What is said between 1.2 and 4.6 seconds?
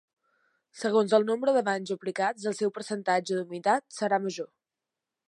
nombre de banys aplicats el seu percentatge d'humitat serà major.